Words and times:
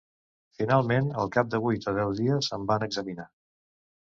Finalment, 0.61 1.11
al 1.23 1.29
cap 1.35 1.51
de 1.55 1.61
vuit 1.65 1.85
o 1.91 1.95
deu 1.99 2.15
dies 2.23 2.51
em 2.59 2.67
van 2.73 2.87
examinar 2.89 3.29